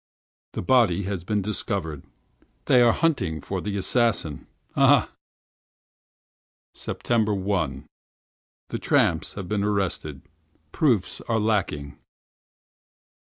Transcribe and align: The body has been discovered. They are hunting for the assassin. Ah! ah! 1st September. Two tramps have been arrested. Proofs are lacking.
The 0.53 0.63
body 0.63 1.03
has 1.03 1.23
been 1.23 1.43
discovered. 1.43 2.03
They 2.65 2.81
are 2.81 2.91
hunting 2.91 3.39
for 3.39 3.61
the 3.61 3.77
assassin. 3.77 4.47
Ah! 4.75 5.09
ah! 5.13 5.15
1st 6.73 6.77
September. 6.79 7.35
Two 8.71 8.77
tramps 8.79 9.35
have 9.35 9.47
been 9.47 9.63
arrested. 9.63 10.23
Proofs 10.71 11.21
are 11.29 11.37
lacking. 11.39 11.99